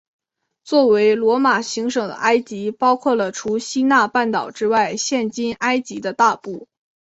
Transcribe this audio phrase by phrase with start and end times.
[0.63, 6.67] 作为罗马行省的埃及包括了除西奈半岛之外现今埃及的大部。